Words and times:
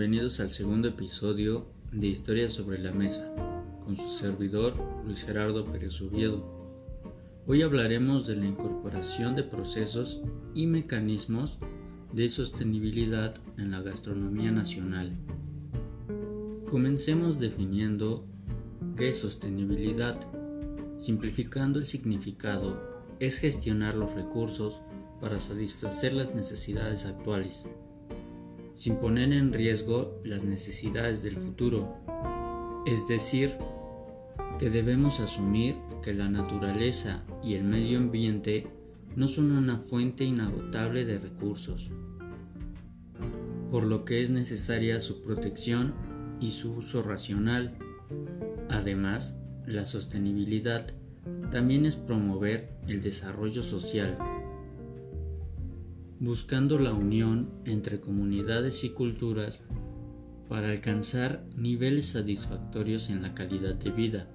Bienvenidos 0.00 0.40
al 0.40 0.50
segundo 0.50 0.88
episodio 0.88 1.66
de 1.92 2.06
Historias 2.06 2.54
sobre 2.54 2.78
la 2.78 2.90
Mesa, 2.90 3.34
con 3.84 3.98
su 3.98 4.08
servidor 4.08 4.72
Luis 5.04 5.24
Gerardo 5.24 5.66
Pérez 5.66 6.00
Oviedo. 6.00 6.42
Hoy 7.46 7.60
hablaremos 7.60 8.26
de 8.26 8.34
la 8.34 8.46
incorporación 8.46 9.36
de 9.36 9.42
procesos 9.42 10.22
y 10.54 10.66
mecanismos 10.66 11.58
de 12.14 12.30
sostenibilidad 12.30 13.34
en 13.58 13.72
la 13.72 13.82
gastronomía 13.82 14.50
nacional. 14.50 15.12
Comencemos 16.70 17.38
definiendo 17.38 18.24
qué 18.96 19.10
es 19.10 19.18
sostenibilidad. 19.18 20.18
Simplificando 20.98 21.78
el 21.78 21.84
significado, 21.84 22.80
es 23.18 23.38
gestionar 23.38 23.96
los 23.96 24.14
recursos 24.14 24.80
para 25.20 25.42
satisfacer 25.42 26.14
las 26.14 26.34
necesidades 26.34 27.04
actuales 27.04 27.66
sin 28.80 28.96
poner 28.96 29.30
en 29.34 29.52
riesgo 29.52 30.14
las 30.24 30.42
necesidades 30.42 31.22
del 31.22 31.36
futuro. 31.36 31.96
Es 32.86 33.06
decir, 33.06 33.54
que 34.58 34.70
debemos 34.70 35.20
asumir 35.20 35.74
que 36.02 36.14
la 36.14 36.30
naturaleza 36.30 37.22
y 37.44 37.56
el 37.56 37.64
medio 37.64 37.98
ambiente 37.98 38.68
no 39.16 39.28
son 39.28 39.52
una 39.52 39.76
fuente 39.76 40.24
inagotable 40.24 41.04
de 41.04 41.18
recursos, 41.18 41.90
por 43.70 43.84
lo 43.84 44.06
que 44.06 44.22
es 44.22 44.30
necesaria 44.30 44.98
su 45.00 45.20
protección 45.20 45.92
y 46.40 46.52
su 46.52 46.72
uso 46.72 47.02
racional. 47.02 47.76
Además, 48.70 49.36
la 49.66 49.84
sostenibilidad 49.84 50.86
también 51.52 51.84
es 51.84 51.96
promover 51.96 52.70
el 52.88 53.02
desarrollo 53.02 53.62
social 53.62 54.16
buscando 56.20 56.78
la 56.78 56.92
unión 56.92 57.48
entre 57.64 57.98
comunidades 57.98 58.84
y 58.84 58.90
culturas 58.90 59.62
para 60.50 60.68
alcanzar 60.68 61.42
niveles 61.56 62.06
satisfactorios 62.06 63.08
en 63.08 63.22
la 63.22 63.34
calidad 63.34 63.74
de 63.74 63.90
vida, 63.90 64.28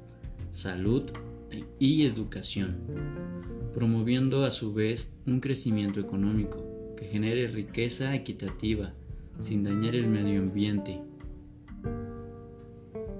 salud 0.51 1.03
y 1.77 2.05
educación, 2.05 2.77
promoviendo 3.75 4.45
a 4.45 4.51
su 4.51 4.73
vez 4.73 5.11
un 5.27 5.39
crecimiento 5.39 5.99
económico 5.99 6.95
que 6.97 7.05
genere 7.05 7.47
riqueza 7.47 8.15
equitativa 8.15 8.93
sin 9.41 9.63
dañar 9.63 9.93
el 9.93 10.07
medio 10.07 10.41
ambiente. 10.41 11.01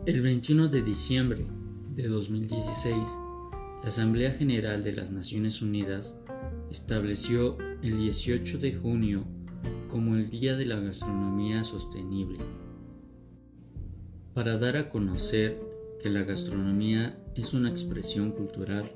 El 0.08 0.22
21 0.22 0.70
de 0.70 0.82
diciembre 0.82 1.46
de 1.96 2.08
2016, 2.08 2.96
la 3.84 3.90
Asamblea 3.90 4.32
General 4.32 4.84
de 4.84 4.94
las 4.94 5.12
Naciones 5.12 5.62
Unidas 5.62 6.16
estableció 6.72 7.58
el 7.86 8.00
18 8.00 8.58
de 8.58 8.74
junio 8.74 9.26
como 9.92 10.16
el 10.16 10.32
Día 10.32 10.56
de 10.56 10.66
la 10.66 10.80
Gastronomía 10.80 11.64
Sostenible, 11.64 12.40
para 14.34 14.58
dar 14.58 14.76
a 14.76 14.90
conocer 14.90 15.62
que 16.02 16.10
la 16.10 16.24
gastronomía 16.24 17.16
es 17.36 17.54
una 17.54 17.70
expresión 17.70 18.32
cultural 18.32 18.92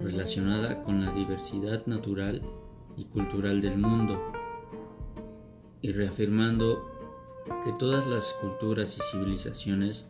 relacionada 0.00 0.82
con 0.82 1.04
la 1.04 1.12
diversidad 1.12 1.86
natural 1.86 2.42
y 2.96 3.04
cultural 3.04 3.60
del 3.60 3.78
mundo, 3.78 4.20
y 5.80 5.92
reafirmando 5.92 6.82
que 7.64 7.72
todas 7.78 8.08
las 8.08 8.32
culturas 8.40 8.98
y 8.98 9.02
civilizaciones 9.12 10.04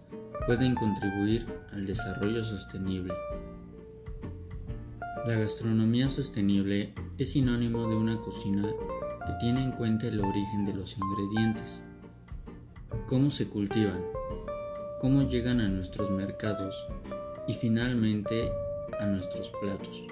pueden 0.47 0.75
contribuir 0.75 1.45
al 1.71 1.85
desarrollo 1.85 2.43
sostenible. 2.45 3.13
La 5.27 5.35
gastronomía 5.35 6.09
sostenible 6.09 6.95
es 7.19 7.33
sinónimo 7.33 7.89
de 7.89 7.97
una 7.97 8.17
cocina 8.21 8.63
que 8.63 9.33
tiene 9.41 9.65
en 9.65 9.73
cuenta 9.73 10.07
el 10.07 10.21
origen 10.21 10.65
de 10.65 10.73
los 10.73 10.97
ingredientes, 10.97 11.83
cómo 13.09 13.29
se 13.31 13.49
cultivan, 13.49 14.05
cómo 15.01 15.23
llegan 15.29 15.61
a 15.61 15.69
nuestros 15.69 16.13
mercados 16.13 16.77
y 17.49 17.55
finalmente 17.55 18.53
a 19.01 19.07
nuestros 19.07 19.51
platos. 19.61 20.05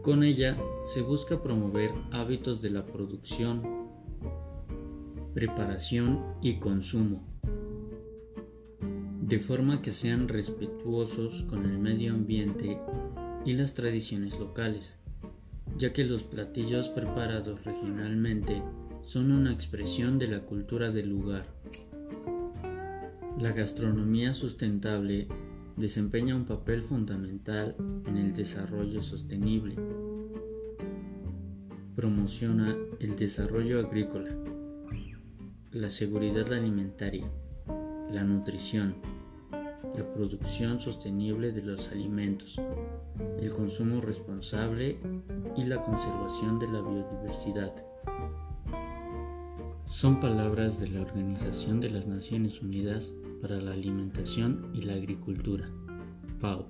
Con 0.00 0.22
ella 0.22 0.56
se 0.84 1.02
busca 1.02 1.42
promover 1.42 1.92
hábitos 2.12 2.62
de 2.62 2.70
la 2.70 2.86
producción, 2.86 3.62
preparación 5.34 6.24
y 6.40 6.58
consumo, 6.58 7.28
de 9.20 9.38
forma 9.38 9.82
que 9.82 9.92
sean 9.92 10.28
respetuosos 10.28 11.42
con 11.42 11.66
el 11.66 11.78
medio 11.78 12.14
ambiente 12.14 12.78
y 13.48 13.54
las 13.54 13.72
tradiciones 13.72 14.38
locales, 14.38 14.98
ya 15.78 15.94
que 15.94 16.04
los 16.04 16.22
platillos 16.22 16.90
preparados 16.90 17.64
regionalmente 17.64 18.62
son 19.06 19.32
una 19.32 19.54
expresión 19.54 20.18
de 20.18 20.28
la 20.28 20.40
cultura 20.40 20.90
del 20.90 21.08
lugar. 21.08 21.46
La 23.40 23.52
gastronomía 23.52 24.34
sustentable 24.34 25.28
desempeña 25.78 26.36
un 26.36 26.44
papel 26.44 26.82
fundamental 26.82 27.74
en 28.06 28.18
el 28.18 28.34
desarrollo 28.34 29.00
sostenible. 29.00 29.76
Promociona 31.96 32.76
el 33.00 33.16
desarrollo 33.16 33.78
agrícola, 33.78 34.36
la 35.72 35.90
seguridad 35.90 36.52
alimentaria, 36.52 37.30
la 38.12 38.24
nutrición, 38.24 38.96
la 39.98 40.12
producción 40.12 40.78
sostenible 40.78 41.50
de 41.50 41.62
los 41.62 41.90
alimentos, 41.90 42.60
el 43.40 43.52
consumo 43.52 44.00
responsable 44.00 44.96
y 45.56 45.64
la 45.64 45.82
conservación 45.82 46.60
de 46.60 46.66
la 46.68 46.80
biodiversidad. 46.80 47.74
Son 49.86 50.20
palabras 50.20 50.78
de 50.78 50.88
la 50.88 51.00
Organización 51.00 51.80
de 51.80 51.90
las 51.90 52.06
Naciones 52.06 52.62
Unidas 52.62 53.12
para 53.42 53.56
la 53.60 53.72
Alimentación 53.72 54.70
y 54.72 54.82
la 54.82 54.94
Agricultura, 54.94 55.68
FAO. 56.38 56.68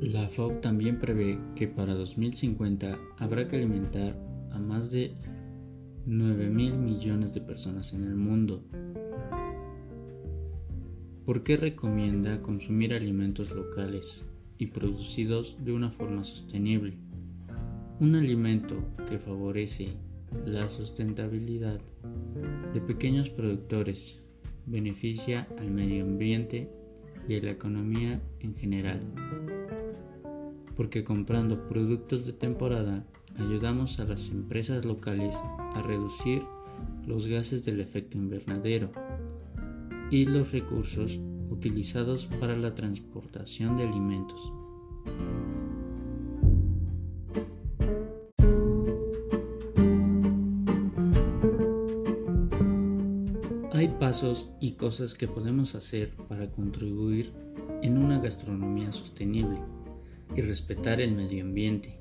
La 0.00 0.28
FAO 0.28 0.60
también 0.60 1.00
prevé 1.00 1.40
que 1.56 1.66
para 1.66 1.94
2050 1.94 2.96
habrá 3.18 3.48
que 3.48 3.56
alimentar 3.56 4.16
a 4.52 4.58
más 4.58 4.92
de 4.92 5.16
9 6.06 6.50
mil 6.50 6.74
millones 6.74 7.34
de 7.34 7.40
personas 7.40 7.92
en 7.92 8.04
el 8.04 8.14
mundo 8.14 8.62
¿Por 11.24 11.44
qué 11.44 11.56
recomienda 11.56 12.42
consumir 12.42 12.92
alimentos 12.92 13.52
locales 13.52 14.24
y 14.58 14.66
producidos 14.66 15.56
de 15.64 15.72
una 15.72 15.92
forma 15.92 16.24
sostenible? 16.24 16.94
Un 18.00 18.16
alimento 18.16 18.74
que 19.08 19.18
favorece 19.18 19.90
la 20.44 20.68
sustentabilidad 20.68 21.80
de 22.74 22.80
pequeños 22.80 23.30
productores 23.30 24.18
beneficia 24.66 25.46
al 25.60 25.70
medio 25.70 26.02
ambiente 26.02 26.68
y 27.28 27.36
a 27.36 27.42
la 27.42 27.52
economía 27.52 28.20
en 28.40 28.56
general. 28.56 29.00
Porque 30.76 31.04
comprando 31.04 31.68
productos 31.68 32.26
de 32.26 32.32
temporada 32.32 33.06
ayudamos 33.38 34.00
a 34.00 34.04
las 34.06 34.28
empresas 34.30 34.84
locales 34.84 35.36
a 35.36 35.82
reducir 35.86 36.42
los 37.06 37.28
gases 37.28 37.64
del 37.64 37.80
efecto 37.80 38.18
invernadero 38.18 38.90
y 40.12 40.26
los 40.26 40.52
recursos 40.52 41.18
utilizados 41.48 42.26
para 42.38 42.54
la 42.54 42.74
transportación 42.74 43.78
de 43.78 43.84
alimentos. 43.84 44.52
Hay 53.72 53.88
pasos 53.98 54.50
y 54.60 54.72
cosas 54.72 55.14
que 55.14 55.28
podemos 55.28 55.74
hacer 55.74 56.10
para 56.28 56.50
contribuir 56.52 57.32
en 57.80 57.96
una 57.96 58.18
gastronomía 58.18 58.92
sostenible 58.92 59.60
y 60.36 60.42
respetar 60.42 61.00
el 61.00 61.12
medio 61.12 61.42
ambiente. 61.42 61.98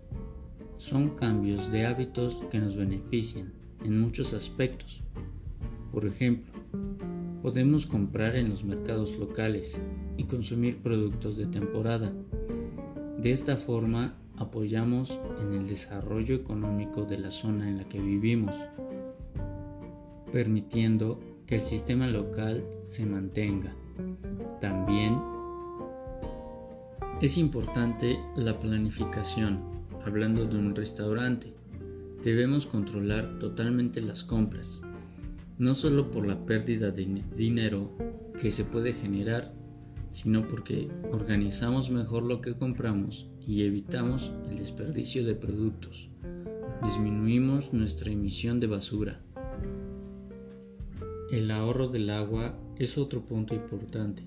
Son 0.77 1.11
cambios 1.11 1.71
de 1.71 1.85
hábitos 1.85 2.35
que 2.51 2.59
nos 2.59 2.75
benefician 2.75 3.53
en 3.85 4.01
muchos 4.01 4.33
aspectos. 4.33 5.01
Por 5.93 6.05
ejemplo, 6.05 6.60
Podemos 7.41 7.88
comprar 7.88 8.35
en 8.35 8.49
los 8.49 8.63
mercados 8.63 9.17
locales 9.17 9.81
y 10.15 10.25
consumir 10.25 10.77
productos 10.77 11.38
de 11.38 11.47
temporada. 11.47 12.11
De 13.17 13.31
esta 13.31 13.57
forma 13.57 14.13
apoyamos 14.38 15.19
en 15.41 15.53
el 15.53 15.67
desarrollo 15.67 16.35
económico 16.35 17.03
de 17.03 17.17
la 17.17 17.31
zona 17.31 17.67
en 17.67 17.77
la 17.77 17.89
que 17.89 17.99
vivimos, 17.99 18.55
permitiendo 20.31 21.19
que 21.47 21.55
el 21.55 21.63
sistema 21.63 22.05
local 22.05 22.63
se 22.85 23.07
mantenga. 23.07 23.73
También 24.59 25.17
es 27.23 27.39
importante 27.39 28.19
la 28.35 28.59
planificación. 28.59 29.61
Hablando 30.05 30.45
de 30.45 30.57
un 30.57 30.75
restaurante, 30.75 31.53
debemos 32.23 32.67
controlar 32.67 33.39
totalmente 33.39 33.99
las 33.99 34.23
compras 34.23 34.79
no 35.57 35.74
solo 35.74 36.12
por 36.12 36.25
la 36.25 36.45
pérdida 36.45 36.92
de 36.92 37.24
dinero 37.36 37.92
que 38.42 38.51
se 38.51 38.63
puede 38.63 38.94
generar, 38.94 39.53
sino 40.12 40.48
porque 40.48 40.89
organizamos 41.12 41.89
mejor 41.89 42.24
lo 42.24 42.42
que 42.42 42.56
compramos 42.56 43.27
y 43.39 43.63
evitamos 43.63 44.31
el 44.50 44.57
desperdicio 44.57 45.25
de 45.25 45.36
productos. 45.36 46.09
Disminuimos 46.83 47.74
nuestra 47.74 48.12
emisión 48.12 48.59
de 48.59 48.68
basura. 48.68 49.21
El 51.31 51.50
ahorro 51.51 51.88
del 51.88 52.09
agua 52.09 52.57
es 52.77 52.98
otro 52.98 53.21
punto 53.25 53.56
importante, 53.56 54.24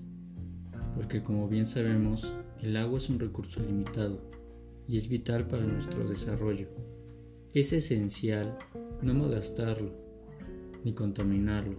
porque 0.95 1.21
como 1.21 1.47
bien 1.47 1.67
sabemos, 1.67 2.31
el 2.61 2.77
agua 2.77 2.97
es 2.97 3.09
un 3.09 3.19
recurso 3.19 3.59
limitado 3.59 4.21
y 4.87 4.97
es 4.97 5.07
vital 5.07 5.47
para 5.47 5.65
nuestro 5.65 6.07
desarrollo. 6.07 6.69
Es 7.53 7.73
esencial 7.73 8.57
no 9.01 9.13
malgastarlo 9.13 10.04
ni 10.85 10.93
contaminarlo, 10.93 11.75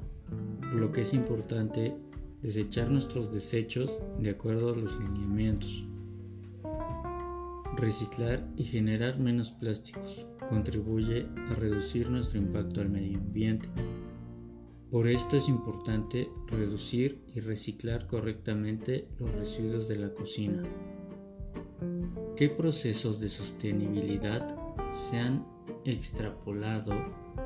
por 0.60 0.74
lo 0.74 0.92
que 0.92 1.00
es 1.00 1.14
importante 1.14 1.96
desechar 2.42 2.90
nuestros 2.90 3.32
desechos 3.32 3.98
de 4.20 4.28
acuerdo 4.28 4.74
a 4.74 4.76
los 4.76 5.00
lineamientos. 5.00 5.86
Reciclar 7.76 8.46
y 8.56 8.64
generar 8.64 9.18
menos 9.18 9.50
plásticos 9.52 10.26
contribuye 10.50 11.26
a 11.50 11.54
reducir 11.54 12.10
nuestro 12.10 12.38
impacto 12.38 12.82
al 12.82 12.90
medio 12.90 13.16
ambiente 13.16 13.70
por 14.90 15.08
esto 15.08 15.36
es 15.36 15.48
importante 15.48 16.30
reducir 16.46 17.20
y 17.34 17.40
reciclar 17.40 18.06
correctamente 18.06 19.08
los 19.18 19.32
residuos 19.32 19.88
de 19.88 19.96
la 19.96 20.14
cocina. 20.14 20.62
¿Qué 22.36 22.48
procesos 22.48 23.18
de 23.18 23.28
sostenibilidad 23.28 24.56
se 24.92 25.18
han 25.18 25.44
extrapolado 25.92 26.92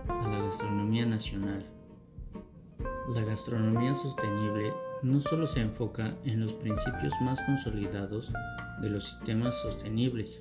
a 0.09 0.29
la 0.29 0.39
gastronomía 0.39 1.05
nacional? 1.05 1.67
La 3.15 3.23
gastronomía 3.23 3.95
sostenible 3.95 4.73
no 5.03 5.21
solo 5.21 5.47
se 5.47 5.61
enfoca 5.61 6.15
en 6.25 6.41
los 6.41 6.53
principios 6.55 7.13
más 7.21 7.41
consolidados 7.43 8.31
de 8.81 8.91
los 8.91 9.05
sistemas 9.05 9.55
sostenibles, 9.63 10.41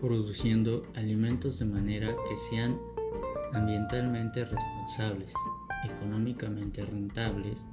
produciendo 0.00 0.86
alimentos 0.94 1.58
de 1.58 1.64
manera 1.64 2.14
que 2.28 2.36
sean 2.36 2.78
ambientalmente 3.52 4.44
responsables, 4.44 5.32
económicamente 5.84 6.84
rentables 6.84 7.66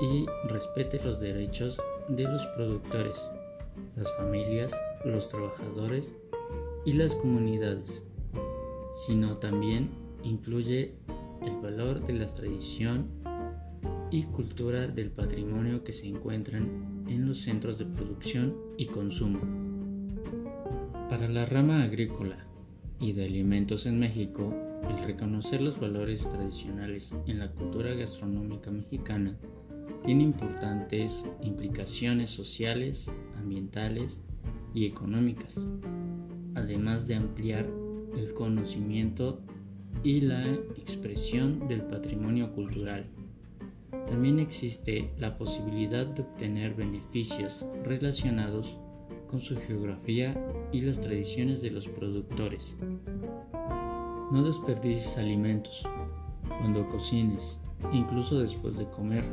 y 0.00 0.26
respete 0.48 1.02
los 1.04 1.20
derechos 1.20 1.78
de 2.08 2.24
los 2.24 2.46
productores, 2.48 3.30
las 3.96 4.10
familias, 4.16 4.72
los 5.04 5.28
trabajadores 5.28 6.14
y 6.84 6.92
las 6.92 7.14
comunidades, 7.14 8.02
sino 9.06 9.36
también 9.38 9.88
incluye 10.22 10.94
el 11.42 11.56
valor 11.60 12.04
de 12.04 12.12
la 12.14 12.26
tradición 12.32 13.06
y 14.10 14.24
cultura 14.24 14.86
del 14.86 15.10
patrimonio 15.10 15.82
que 15.82 15.92
se 15.92 16.06
encuentran 16.06 17.04
en 17.08 17.26
los 17.26 17.40
centros 17.40 17.78
de 17.78 17.86
producción 17.86 18.54
y 18.76 18.86
consumo. 18.86 19.40
Para 21.08 21.28
la 21.28 21.46
rama 21.46 21.82
agrícola 21.82 22.46
y 23.00 23.12
de 23.12 23.24
alimentos 23.24 23.86
en 23.86 23.98
México, 23.98 24.54
el 24.88 25.04
reconocer 25.04 25.60
los 25.60 25.80
valores 25.80 26.28
tradicionales 26.28 27.14
en 27.26 27.38
la 27.38 27.50
cultura 27.50 27.94
gastronómica 27.94 28.70
mexicana 28.70 29.36
tiene 30.04 30.22
importantes 30.22 31.24
implicaciones 31.42 32.30
sociales, 32.30 33.10
ambientales 33.38 34.20
y 34.74 34.86
económicas, 34.86 35.66
además 36.54 37.06
de 37.06 37.16
ampliar 37.16 37.66
el 38.16 38.32
conocimiento 38.34 39.40
y 40.02 40.20
la 40.20 40.44
expresión 40.76 41.66
del 41.68 41.82
patrimonio 41.82 42.52
cultural. 42.52 43.06
También 44.08 44.38
existe 44.38 45.10
la 45.18 45.38
posibilidad 45.38 46.06
de 46.06 46.22
obtener 46.22 46.74
beneficios 46.74 47.64
relacionados 47.84 48.76
con 49.30 49.40
su 49.40 49.56
geografía 49.56 50.36
y 50.72 50.82
las 50.82 51.00
tradiciones 51.00 51.62
de 51.62 51.70
los 51.70 51.88
productores, 51.88 52.76
no 54.30 54.44
desperdicies 54.44 55.16
alimentos 55.16 55.82
cuando 56.46 56.88
cocines, 56.88 57.58
incluso 57.92 58.38
después 58.38 58.76
de 58.76 58.88
comer. 58.88 59.24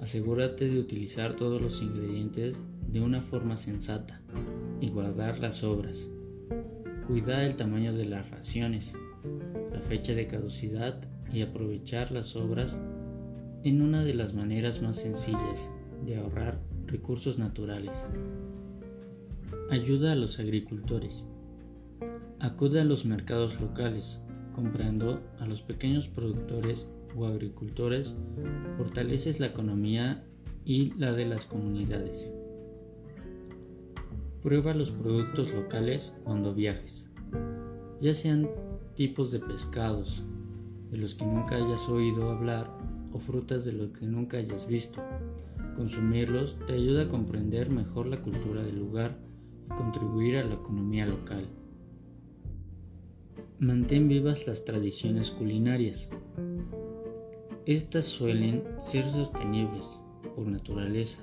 Asegúrate 0.00 0.68
de 0.68 0.78
utilizar 0.78 1.36
todos 1.36 1.60
los 1.60 1.80
ingredientes 1.80 2.60
de 2.88 3.00
una 3.00 3.22
forma 3.22 3.56
sensata 3.56 4.20
y 4.82 4.90
guardar 4.90 5.38
las 5.38 5.58
sobras. 5.58 6.08
Cuida 7.06 7.46
el 7.46 7.54
tamaño 7.56 7.92
de 7.92 8.04
las 8.04 8.28
raciones, 8.30 8.92
la 9.72 9.80
fecha 9.80 10.12
de 10.12 10.26
caducidad 10.26 11.00
y 11.32 11.42
aprovechar 11.42 12.10
las 12.10 12.26
sobras 12.26 12.78
en 13.62 13.80
una 13.80 14.02
de 14.02 14.14
las 14.14 14.34
maneras 14.34 14.82
más 14.82 14.96
sencillas 14.96 15.70
de 16.04 16.16
ahorrar 16.16 16.58
recursos 16.86 17.38
naturales. 17.38 17.96
Ayuda 19.70 20.12
a 20.12 20.16
los 20.16 20.40
agricultores. 20.40 21.26
Acude 22.40 22.80
a 22.80 22.84
los 22.84 23.04
mercados 23.04 23.60
locales, 23.60 24.18
comprando 24.52 25.20
a 25.38 25.46
los 25.46 25.62
pequeños 25.62 26.08
productores 26.08 26.88
o 27.16 27.26
agricultores, 27.26 28.14
fortaleces 28.76 29.38
la 29.38 29.46
economía 29.46 30.24
y 30.64 30.92
la 30.98 31.12
de 31.12 31.26
las 31.26 31.46
comunidades. 31.46 32.34
Prueba 34.42 34.74
los 34.74 34.90
productos 34.90 35.52
locales 35.52 36.12
cuando 36.24 36.52
viajes, 36.52 37.08
ya 38.00 38.12
sean 38.12 38.50
tipos 38.96 39.30
de 39.30 39.38
pescados 39.38 40.24
de 40.90 40.98
los 40.98 41.14
que 41.14 41.24
nunca 41.24 41.54
hayas 41.54 41.88
oído 41.88 42.28
hablar 42.28 42.68
o 43.12 43.20
frutas 43.20 43.64
de 43.64 43.72
los 43.72 43.90
que 43.90 44.04
nunca 44.04 44.38
hayas 44.38 44.66
visto. 44.66 45.00
Consumirlos 45.76 46.56
te 46.66 46.72
ayuda 46.72 47.04
a 47.04 47.08
comprender 47.08 47.70
mejor 47.70 48.06
la 48.06 48.20
cultura 48.20 48.64
del 48.64 48.80
lugar 48.80 49.16
y 49.66 49.76
contribuir 49.76 50.38
a 50.38 50.44
la 50.44 50.54
economía 50.54 51.06
local. 51.06 51.46
Mantén 53.60 54.08
vivas 54.08 54.48
las 54.48 54.64
tradiciones 54.64 55.30
culinarias. 55.30 56.10
Estas 57.64 58.06
suelen 58.06 58.64
ser 58.80 59.04
sostenibles 59.04 59.86
por 60.34 60.48
naturaleza 60.48 61.20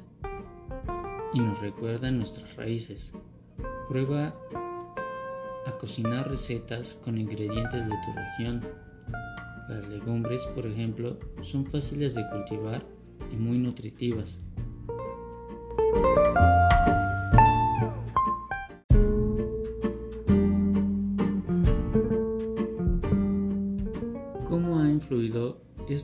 y 1.34 1.40
nos 1.40 1.60
recuerdan 1.60 2.18
nuestras 2.18 2.56
raíces. 2.56 3.12
Prueba 3.88 4.36
a 5.66 5.72
cocinar 5.78 6.30
recetas 6.30 6.96
con 6.96 7.18
ingredientes 7.18 7.88
de 7.88 7.96
tu 8.06 8.14
región. 8.14 8.62
Las 9.68 9.88
legumbres, 9.90 10.46
por 10.56 10.66
ejemplo, 10.66 11.20
son 11.44 11.66
fáciles 11.66 12.16
de 12.16 12.28
cultivar 12.30 12.84
y 13.31 13.36
muy 13.36 13.58
nutritivas. 13.58 14.40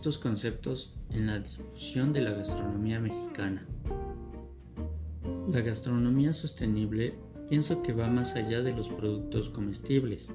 estos 0.05 0.17
conceptos 0.17 0.94
en 1.10 1.27
la 1.27 1.39
difusión 1.39 2.13
de 2.13 2.22
la 2.22 2.32
gastronomía 2.32 3.00
mexicana. 3.00 3.65
La 5.55 5.62
gastronomía 5.62 6.33
sostenible 6.33 7.13
pienso 7.47 7.81
que 7.81 7.93
va 7.93 8.09
más 8.09 8.35
allá 8.35 8.62
de 8.62 8.74
los 8.74 8.89
productos 8.89 9.47
comestibles. 9.47 10.27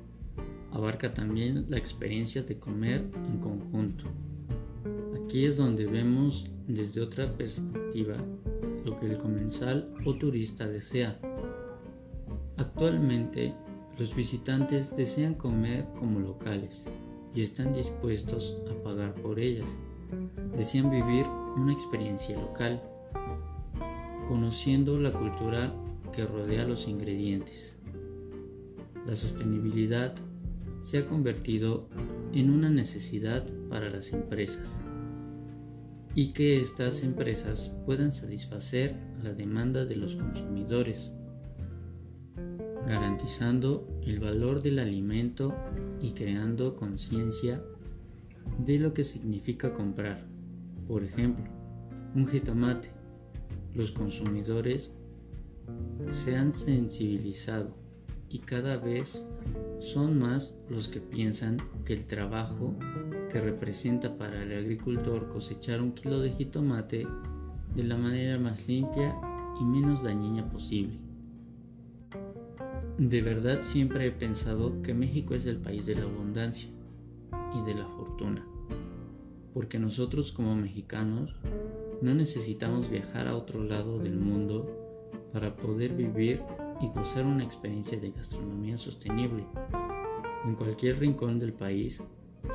Abarca 0.72 1.12
también 1.12 1.66
la 1.68 1.76
experiencia 1.76 2.42
de 2.42 2.58
comer 2.58 3.04
en 3.28 3.38
conjunto. 3.38 4.06
Aquí 5.14 5.44
es 5.44 5.58
donde 5.58 5.84
vemos 5.84 6.50
desde 6.66 7.02
otra 7.02 7.36
perspectiva 7.36 8.16
lo 8.86 8.98
que 8.98 9.10
el 9.10 9.18
comensal 9.18 9.92
o 10.06 10.14
turista 10.14 10.66
desea. 10.66 11.20
Actualmente, 12.56 13.52
los 13.98 14.16
visitantes 14.16 14.96
desean 14.96 15.34
comer 15.34 15.84
como 15.98 16.18
locales, 16.18 16.86
y 17.34 17.42
están 17.42 17.74
dispuestos 17.74 18.56
a 18.70 18.82
pagar 18.82 19.14
por 19.16 19.38
ellas. 19.38 19.68
Desean 20.56 20.90
vivir 20.90 21.26
una 21.58 21.74
experiencia 21.74 22.40
local, 22.40 22.82
conociendo 24.30 24.96
la 25.00 25.12
cultura 25.12 25.74
que 26.14 26.24
rodea 26.24 26.62
los 26.62 26.86
ingredientes. 26.86 27.76
La 29.04 29.16
sostenibilidad 29.16 30.14
se 30.82 30.98
ha 30.98 31.06
convertido 31.06 31.88
en 32.32 32.48
una 32.48 32.70
necesidad 32.70 33.44
para 33.68 33.90
las 33.90 34.12
empresas 34.12 34.80
y 36.14 36.32
que 36.32 36.60
estas 36.60 37.02
empresas 37.02 37.72
puedan 37.84 38.12
satisfacer 38.12 38.94
la 39.20 39.32
demanda 39.32 39.84
de 39.84 39.96
los 39.96 40.14
consumidores 40.14 41.10
garantizando 42.86 43.84
el 44.06 44.20
valor 44.20 44.62
del 44.62 44.78
alimento 44.78 45.56
y 46.00 46.12
creando 46.12 46.76
conciencia 46.76 47.60
de 48.64 48.78
lo 48.78 48.94
que 48.94 49.02
significa 49.02 49.72
comprar. 49.72 50.24
Por 50.86 51.02
ejemplo, 51.02 51.46
un 52.14 52.28
jitomate. 52.28 52.99
Los 53.74 53.92
consumidores 53.92 54.92
se 56.08 56.36
han 56.36 56.54
sensibilizado 56.54 57.74
y 58.28 58.40
cada 58.40 58.76
vez 58.76 59.24
son 59.80 60.18
más 60.18 60.54
los 60.68 60.88
que 60.88 61.00
piensan 61.00 61.58
que 61.84 61.94
el 61.94 62.06
trabajo 62.06 62.74
que 63.30 63.40
representa 63.40 64.16
para 64.16 64.42
el 64.42 64.56
agricultor 64.56 65.28
cosechar 65.28 65.80
un 65.80 65.92
kilo 65.92 66.20
de 66.20 66.30
jitomate 66.30 67.06
de 67.74 67.82
la 67.84 67.96
manera 67.96 68.38
más 68.38 68.66
limpia 68.68 69.16
y 69.60 69.64
menos 69.64 70.02
dañina 70.02 70.48
posible. 70.50 70.98
De 72.98 73.22
verdad 73.22 73.62
siempre 73.62 74.06
he 74.06 74.10
pensado 74.10 74.82
que 74.82 74.94
México 74.94 75.34
es 75.34 75.46
el 75.46 75.56
país 75.56 75.86
de 75.86 75.94
la 75.94 76.02
abundancia 76.02 76.68
y 77.56 77.66
de 77.66 77.74
la 77.74 77.86
fortuna. 77.86 78.46
porque 79.52 79.80
nosotros 79.80 80.30
como 80.30 80.54
mexicanos 80.54 81.34
no 82.02 82.14
necesitamos 82.14 82.88
viajar 82.88 83.28
a 83.28 83.36
otro 83.36 83.62
lado 83.62 83.98
del 83.98 84.16
mundo 84.16 84.66
para 85.32 85.54
poder 85.56 85.92
vivir 85.92 86.42
y 86.80 86.88
gozar 86.88 87.26
una 87.26 87.44
experiencia 87.44 88.00
de 88.00 88.10
gastronomía 88.10 88.78
sostenible. 88.78 89.44
En 90.46 90.54
cualquier 90.54 90.98
rincón 90.98 91.38
del 91.38 91.52
país 91.52 92.02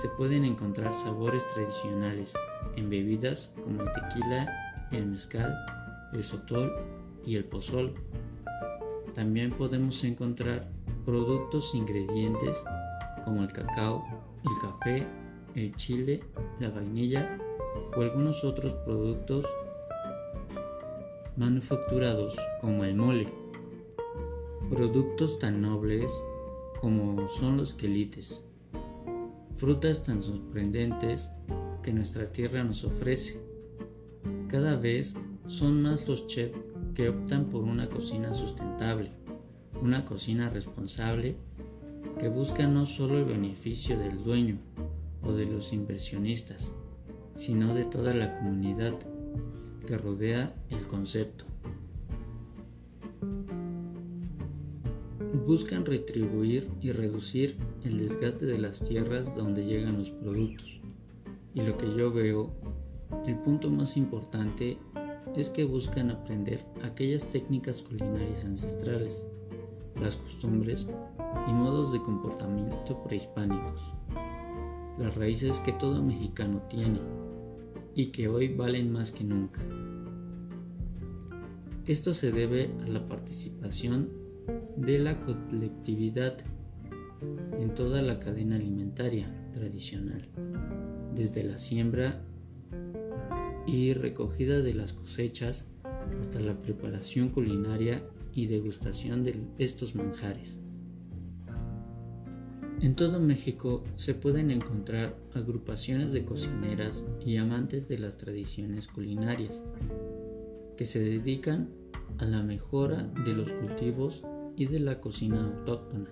se 0.01 0.09
pueden 0.17 0.45
encontrar 0.45 0.93
sabores 0.95 1.45
tradicionales 1.53 2.33
en 2.75 2.89
bebidas 2.89 3.53
como 3.63 3.83
el 3.83 3.89
tequila, 3.93 4.87
el 4.91 5.05
mezcal, 5.05 5.55
el 6.13 6.23
sotol 6.23 6.73
y 7.23 7.35
el 7.35 7.45
pozol. 7.45 7.93
También 9.13 9.51
podemos 9.51 10.03
encontrar 10.03 10.67
productos 11.05 11.71
e 11.73 11.77
ingredientes 11.77 12.57
como 13.23 13.43
el 13.43 13.51
cacao, 13.51 14.03
el 14.43 14.57
café, 14.59 15.07
el 15.53 15.75
chile, 15.75 16.21
la 16.59 16.69
vainilla 16.69 17.37
o 17.95 18.01
algunos 18.01 18.43
otros 18.43 18.73
productos 18.85 19.45
manufacturados 21.37 22.35
como 22.61 22.83
el 22.83 22.95
mole. 22.95 23.27
Productos 24.69 25.39
tan 25.39 25.61
nobles 25.61 26.11
como 26.81 27.29
son 27.29 27.57
los 27.57 27.73
quelites, 27.73 28.43
frutas 29.55 30.03
tan 30.03 30.21
sorprendentes 30.21 31.31
que 31.83 31.93
nuestra 31.93 32.31
tierra 32.31 32.63
nos 32.63 32.83
ofrece. 32.83 33.39
Cada 34.47 34.75
vez 34.75 35.15
son 35.47 35.81
más 35.81 36.07
los 36.07 36.27
chefs 36.27 36.57
que 36.95 37.09
optan 37.09 37.45
por 37.45 37.63
una 37.63 37.89
cocina 37.89 38.33
sustentable, 38.33 39.11
una 39.81 40.05
cocina 40.05 40.49
responsable 40.49 41.35
que 42.19 42.29
busca 42.29 42.65
no 42.67 42.85
solo 42.85 43.17
el 43.17 43.25
beneficio 43.25 43.99
del 43.99 44.23
dueño 44.23 44.57
o 45.21 45.33
de 45.33 45.45
los 45.45 45.73
inversionistas, 45.73 46.71
sino 47.35 47.73
de 47.73 47.85
toda 47.85 48.13
la 48.13 48.33
comunidad 48.33 48.93
que 49.85 49.97
rodea 49.97 50.53
el 50.69 50.87
concepto. 50.87 51.45
Buscan 55.45 55.85
retribuir 55.85 56.67
y 56.81 56.91
reducir 56.91 57.55
el 57.83 57.99
desgaste 57.99 58.45
de 58.45 58.57
las 58.57 58.79
tierras 58.79 59.35
donde 59.35 59.65
llegan 59.65 59.97
los 59.97 60.09
productos. 60.09 60.79
Y 61.53 61.61
lo 61.61 61.77
que 61.77 61.93
yo 61.95 62.11
veo, 62.11 62.51
el 63.27 63.37
punto 63.37 63.69
más 63.69 63.95
importante 63.95 64.77
es 65.35 65.49
que 65.49 65.65
buscan 65.65 66.09
aprender 66.09 66.65
aquellas 66.83 67.29
técnicas 67.29 67.81
culinarias 67.81 68.43
ancestrales, 68.43 69.27
las 70.01 70.15
costumbres 70.15 70.89
y 71.47 71.53
modos 71.53 71.93
de 71.93 72.01
comportamiento 72.01 73.03
prehispánicos, 73.03 73.81
las 74.97 75.13
raíces 75.15 75.59
que 75.59 75.73
todo 75.73 76.01
mexicano 76.01 76.61
tiene 76.69 76.99
y 77.95 78.07
que 78.07 78.27
hoy 78.27 78.49
valen 78.49 78.91
más 78.91 79.11
que 79.11 79.23
nunca. 79.23 79.61
Esto 81.85 82.13
se 82.13 82.31
debe 82.31 82.71
a 82.83 82.87
la 82.87 83.07
participación 83.07 84.09
de 84.75 84.99
la 84.99 85.21
colectividad 85.21 86.37
en 87.57 87.73
toda 87.73 88.01
la 88.01 88.19
cadena 88.19 88.57
alimentaria 88.57 89.31
tradicional, 89.53 90.27
desde 91.15 91.43
la 91.43 91.57
siembra 91.57 92.21
y 93.65 93.93
recogida 93.93 94.59
de 94.61 94.73
las 94.73 94.93
cosechas 94.93 95.65
hasta 96.19 96.39
la 96.39 96.61
preparación 96.61 97.29
culinaria 97.29 98.03
y 98.33 98.47
degustación 98.47 99.23
de 99.23 99.39
estos 99.57 99.95
manjares. 99.95 100.59
En 102.85 102.93
todo 102.93 103.19
México 103.19 103.83
se 103.95 104.13
pueden 104.13 104.51
encontrar 104.51 105.17
agrupaciones 105.33 106.13
de 106.13 106.23
cocineras 106.23 107.03
y 107.25 107.37
amantes 107.37 107.87
de 107.87 107.97
las 107.97 108.15
tradiciones 108.15 108.87
culinarias 108.87 109.63
que 110.77 110.85
se 110.85 110.99
dedican 110.99 111.71
a 112.19 112.25
la 112.25 112.43
mejora 112.43 113.07
de 113.07 113.33
los 113.33 113.49
cultivos 113.49 114.21
y 114.55 114.67
de 114.67 114.79
la 114.79 115.01
cocina 115.01 115.45
autóctona. 115.45 116.11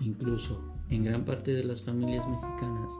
Incluso 0.00 0.60
en 0.88 1.04
gran 1.04 1.24
parte 1.24 1.52
de 1.52 1.62
las 1.62 1.82
familias 1.82 2.28
mexicanas 2.28 2.90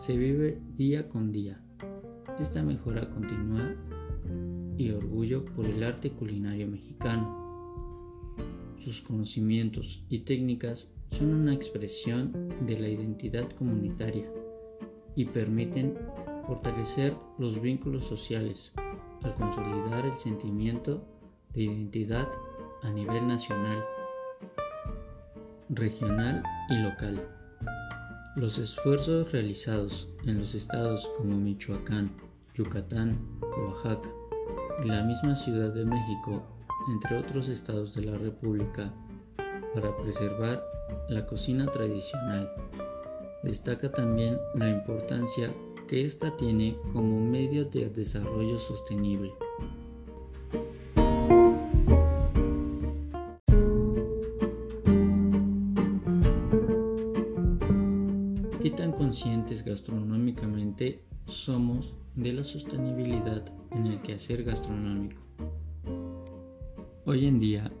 se 0.00 0.16
vive 0.16 0.60
día 0.76 1.08
con 1.08 1.30
día. 1.30 1.62
Esta 2.40 2.64
mejora 2.64 3.10
continua 3.10 3.76
y 4.76 4.90
orgullo 4.90 5.44
por 5.44 5.66
el 5.66 5.84
arte 5.84 6.10
culinario 6.10 6.66
mexicano. 6.66 8.34
Sus 8.76 9.02
conocimientos 9.02 10.02
y 10.08 10.18
técnicas 10.20 10.88
son 11.12 11.34
una 11.34 11.54
expresión 11.54 12.32
de 12.66 12.78
la 12.78 12.88
identidad 12.88 13.50
comunitaria 13.52 14.30
y 15.16 15.24
permiten 15.24 15.96
fortalecer 16.46 17.14
los 17.38 17.60
vínculos 17.60 18.04
sociales 18.04 18.72
al 19.22 19.34
consolidar 19.34 20.06
el 20.06 20.14
sentimiento 20.14 21.02
de 21.52 21.62
identidad 21.62 22.28
a 22.82 22.90
nivel 22.90 23.26
nacional, 23.26 23.84
regional 25.68 26.42
y 26.70 26.76
local. 26.76 27.20
Los 28.36 28.58
esfuerzos 28.58 29.32
realizados 29.32 30.08
en 30.24 30.38
los 30.38 30.54
estados 30.54 31.10
como 31.16 31.36
Michoacán, 31.36 32.12
Yucatán, 32.54 33.18
Oaxaca 33.40 34.08
y 34.84 34.88
la 34.88 35.02
misma 35.02 35.34
Ciudad 35.34 35.74
de 35.74 35.84
México, 35.84 36.42
entre 36.92 37.18
otros 37.18 37.48
estados 37.48 37.94
de 37.94 38.02
la 38.02 38.16
República, 38.16 38.92
para 39.74 39.96
preservar 39.96 40.64
la 41.08 41.26
cocina 41.26 41.66
tradicional. 41.66 42.52
Destaca 43.42 43.90
también 43.90 44.38
la 44.54 44.68
importancia 44.68 45.52
que 45.86 46.04
ésta 46.04 46.36
tiene 46.36 46.76
como 46.92 47.20
medio 47.20 47.64
de 47.64 47.88
desarrollo 47.88 48.58
sostenible. 48.58 49.32
¿Qué 58.62 58.70
tan 58.70 58.92
conscientes 58.92 59.64
gastronómicamente 59.64 61.04
somos 61.26 61.94
de 62.16 62.32
la 62.32 62.44
sostenibilidad 62.44 63.44
en 63.70 63.86
el 63.86 64.02
quehacer 64.02 64.44
gastronómico? 64.44 65.22
Hoy 67.06 67.26
en 67.26 67.38
día 67.40 67.72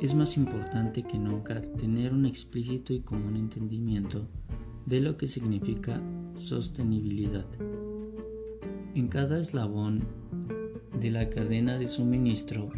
es 0.00 0.14
más 0.14 0.36
importante 0.36 1.02
que 1.02 1.18
nunca 1.18 1.60
tener 1.62 2.12
un 2.12 2.26
explícito 2.26 2.92
y 2.92 3.00
común 3.00 3.36
entendimiento 3.36 4.28
de 4.84 5.00
lo 5.00 5.16
que 5.16 5.26
significa 5.26 6.00
sostenibilidad. 6.38 7.46
En 8.94 9.08
cada 9.08 9.38
eslabón 9.38 10.04
de 11.00 11.10
la 11.10 11.30
cadena 11.30 11.78
de 11.78 11.86
suministro 11.86 12.70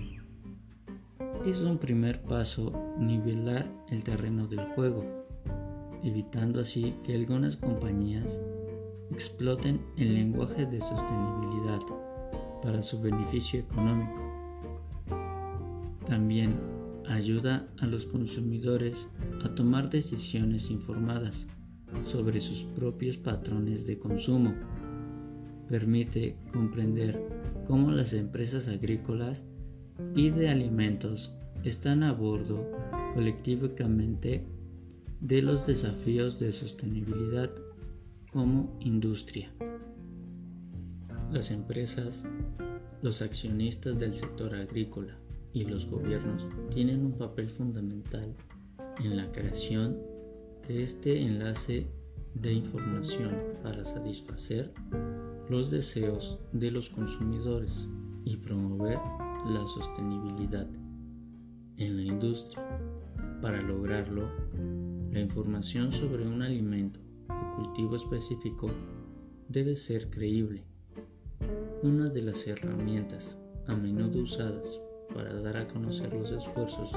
es 1.44 1.60
un 1.60 1.78
primer 1.78 2.22
paso 2.22 2.72
nivelar 2.98 3.68
el 3.88 4.04
terreno 4.04 4.46
del 4.46 4.64
juego, 4.74 5.04
evitando 6.04 6.60
así 6.60 6.94
que 7.04 7.14
algunas 7.14 7.56
compañías 7.56 8.40
exploten 9.10 9.80
el 9.96 10.14
lenguaje 10.14 10.66
de 10.66 10.80
sostenibilidad 10.80 11.80
para 12.62 12.82
su 12.82 13.00
beneficio 13.00 13.60
económico. 13.60 14.22
También 16.06 16.77
ayuda 17.08 17.68
a 17.78 17.86
los 17.86 18.06
consumidores 18.06 19.08
a 19.42 19.54
tomar 19.54 19.90
decisiones 19.90 20.70
informadas 20.70 21.46
sobre 22.04 22.40
sus 22.40 22.64
propios 22.64 23.16
patrones 23.16 23.86
de 23.86 23.98
consumo. 23.98 24.54
Permite 25.68 26.36
comprender 26.52 27.20
cómo 27.66 27.90
las 27.90 28.12
empresas 28.12 28.68
agrícolas 28.68 29.44
y 30.14 30.30
de 30.30 30.48
alimentos 30.48 31.34
están 31.64 32.02
a 32.02 32.12
bordo 32.12 32.70
colectivamente 33.14 34.46
de 35.20 35.42
los 35.42 35.66
desafíos 35.66 36.38
de 36.38 36.52
sostenibilidad 36.52 37.50
como 38.32 38.76
industria. 38.80 39.50
Las 41.32 41.50
empresas, 41.50 42.24
los 43.02 43.20
accionistas 43.22 43.98
del 43.98 44.14
sector 44.14 44.54
agrícola, 44.54 45.18
y 45.52 45.64
los 45.64 45.86
gobiernos 45.86 46.48
tienen 46.70 47.04
un 47.04 47.12
papel 47.12 47.48
fundamental 47.48 48.34
en 49.02 49.16
la 49.16 49.30
creación 49.32 49.98
de 50.66 50.82
este 50.82 51.22
enlace 51.22 51.86
de 52.34 52.52
información 52.52 53.30
para 53.62 53.84
satisfacer 53.84 54.72
los 55.48 55.70
deseos 55.70 56.38
de 56.52 56.70
los 56.70 56.90
consumidores 56.90 57.88
y 58.24 58.36
promover 58.36 58.98
la 59.46 59.66
sostenibilidad 59.66 60.68
en 61.78 61.96
la 61.96 62.02
industria. 62.02 62.62
Para 63.40 63.62
lograrlo, 63.62 64.28
la 65.10 65.20
información 65.20 65.92
sobre 65.92 66.26
un 66.26 66.42
alimento 66.42 67.00
o 67.28 67.56
cultivo 67.56 67.96
específico 67.96 68.68
debe 69.48 69.76
ser 69.76 70.10
creíble. 70.10 70.64
Una 71.82 72.08
de 72.08 72.22
las 72.22 72.46
herramientas 72.46 73.38
a 73.66 73.74
menudo 73.74 74.20
usadas 74.20 74.80
para 75.14 75.40
dar 75.40 75.56
a 75.56 75.68
conocer 75.68 76.12
los 76.12 76.30
esfuerzos 76.30 76.90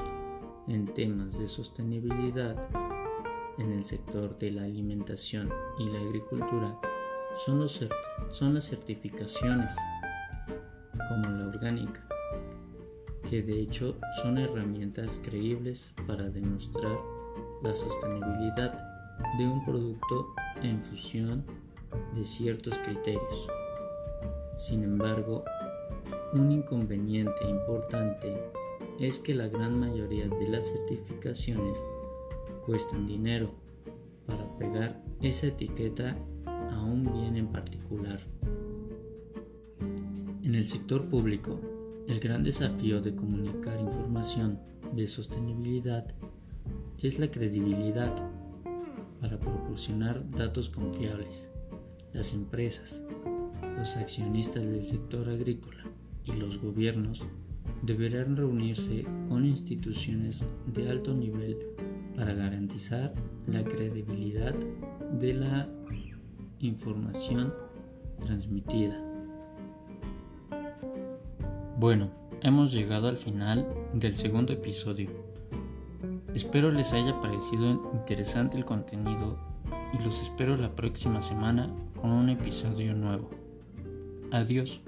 en 0.68 0.86
temas 0.86 1.38
de 1.38 1.48
sostenibilidad 1.48 2.56
en 3.58 3.72
el 3.72 3.84
sector 3.84 4.38
de 4.38 4.52
la 4.52 4.64
alimentación 4.64 5.50
y 5.78 5.88
la 5.88 6.00
agricultura 6.00 6.78
son, 7.44 8.54
las 8.54 8.64
certificaciones, 8.64 9.74
como 11.08 11.28
la 11.28 11.48
orgánica, 11.48 12.06
que 13.28 13.42
de 13.42 13.60
hecho 13.60 13.96
son 14.22 14.38
herramientas 14.38 15.20
creíbles 15.24 15.90
para 16.06 16.28
demostrar 16.28 16.98
la 17.62 17.74
sostenibilidad 17.74 18.72
de 19.38 19.46
un 19.46 19.64
producto 19.64 20.34
en 20.62 20.82
función 20.82 21.44
de 22.14 22.24
ciertos 22.24 22.78
criterios. 22.78 23.48
Sin 24.58 24.84
embargo, 24.84 25.44
un 26.32 26.50
inconveniente 26.50 27.48
importante 27.48 28.34
es 28.98 29.18
que 29.18 29.34
la 29.34 29.48
gran 29.48 29.78
mayoría 29.78 30.28
de 30.28 30.48
las 30.48 30.64
certificaciones 30.64 31.78
cuestan 32.64 33.06
dinero 33.06 33.50
para 34.26 34.46
pegar 34.56 35.02
esa 35.20 35.48
etiqueta 35.48 36.16
a 36.46 36.82
un 36.82 37.04
bien 37.04 37.36
en 37.36 37.48
particular. 37.48 38.20
En 40.42 40.54
el 40.54 40.68
sector 40.68 41.06
público, 41.08 41.60
el 42.08 42.18
gran 42.20 42.42
desafío 42.42 43.00
de 43.00 43.14
comunicar 43.14 43.78
información 43.80 44.58
de 44.94 45.06
sostenibilidad 45.08 46.06
es 46.98 47.18
la 47.18 47.30
credibilidad 47.30 48.14
para 49.20 49.38
proporcionar 49.38 50.28
datos 50.30 50.68
confiables. 50.68 51.50
Las 52.12 52.34
empresas, 52.34 53.02
los 53.76 53.96
accionistas 53.96 54.64
del 54.64 54.82
sector 54.82 55.28
agrícola 55.28 55.91
y 56.24 56.32
los 56.32 56.58
gobiernos 56.58 57.24
deberán 57.82 58.36
reunirse 58.36 59.04
con 59.28 59.44
instituciones 59.44 60.44
de 60.66 60.90
alto 60.90 61.14
nivel 61.14 61.58
para 62.16 62.34
garantizar 62.34 63.12
la 63.46 63.64
credibilidad 63.64 64.54
de 65.20 65.34
la 65.34 65.68
información 66.60 67.52
transmitida. 68.20 69.00
Bueno, 71.78 72.10
hemos 72.42 72.72
llegado 72.72 73.08
al 73.08 73.16
final 73.16 73.66
del 73.94 74.16
segundo 74.16 74.52
episodio. 74.52 75.10
Espero 76.34 76.70
les 76.70 76.92
haya 76.92 77.20
parecido 77.20 77.90
interesante 77.92 78.56
el 78.56 78.64
contenido 78.64 79.38
y 79.92 80.02
los 80.02 80.22
espero 80.22 80.56
la 80.56 80.74
próxima 80.74 81.22
semana 81.22 81.68
con 82.00 82.10
un 82.10 82.28
episodio 82.28 82.94
nuevo. 82.94 83.30
Adiós. 84.30 84.80